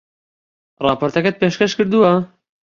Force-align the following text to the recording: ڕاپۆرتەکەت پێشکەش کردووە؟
ڕاپۆرتەکەت 0.85 1.35
پێشکەش 1.41 1.71
کردووە؟ 1.77 2.13